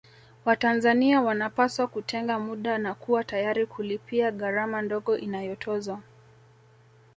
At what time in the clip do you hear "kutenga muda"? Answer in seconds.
1.87-2.77